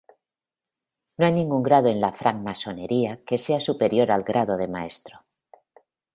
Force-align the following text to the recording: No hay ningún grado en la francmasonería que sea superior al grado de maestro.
No 1.17 1.27
hay 1.27 1.31
ningún 1.33 1.61
grado 1.61 1.87
en 1.87 2.01
la 2.01 2.11
francmasonería 2.11 3.23
que 3.23 3.37
sea 3.37 3.59
superior 3.59 4.09
al 4.09 4.23
grado 4.23 4.57
de 4.57 4.67
maestro. 4.67 5.27